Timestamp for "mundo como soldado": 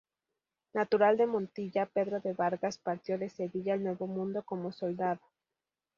4.07-5.21